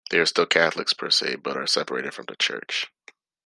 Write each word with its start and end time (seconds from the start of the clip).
They 0.09 0.17
are 0.17 0.25
still 0.25 0.47
Catholics 0.47 0.93
per 0.93 1.11
se, 1.11 1.35
but 1.35 1.55
are 1.55 1.67
separated 1.67 2.15
from 2.15 2.25
the 2.25 2.35
Church. 2.35 2.87